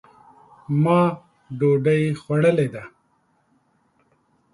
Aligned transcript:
ما 0.83 0.99
ډوډۍ 1.57 2.03
خوړلې 2.21 2.67
ده 2.73 2.83